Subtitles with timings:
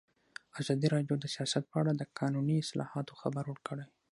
[0.59, 3.85] ازادي راډیو د سیاست په اړه د قانوني اصلاحاتو خبر ورکړی.